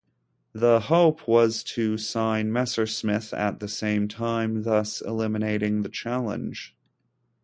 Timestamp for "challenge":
5.89-6.75